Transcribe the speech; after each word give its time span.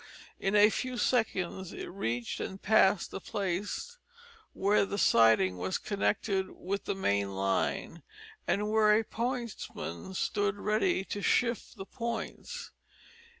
In 0.39 0.55
a 0.55 0.71
few 0.71 0.97
seconds 0.97 1.73
it 1.73 1.85
reached 1.91 2.39
and 2.39 2.59
passed 2.59 3.11
the 3.11 3.21
place 3.21 3.99
where 4.51 4.83
the 4.83 4.97
siding 4.97 5.57
was 5.59 5.77
connected 5.77 6.49
with 6.49 6.85
the 6.85 6.95
main 6.95 7.35
line, 7.35 8.01
and 8.47 8.71
where 8.71 8.97
a 8.99 9.03
pointsman 9.03 10.15
stood 10.15 10.55
ready 10.57 11.05
to 11.05 11.21
shift 11.21 11.75
the 11.77 11.85
points. 11.85 12.71